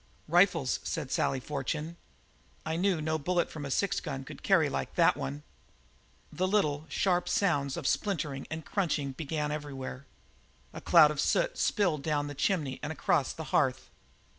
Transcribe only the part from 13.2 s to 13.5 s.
the